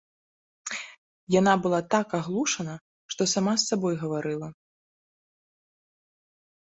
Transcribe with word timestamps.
Яна 1.39 1.51
была 1.65 1.81
так 1.95 2.07
аглушана, 2.19 2.75
што 3.17 3.21
сама 3.35 3.53
з 3.59 3.63
сабой 3.73 3.95
гаварыла. 4.05 4.51